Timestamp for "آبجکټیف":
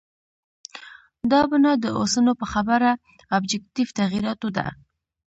3.35-3.89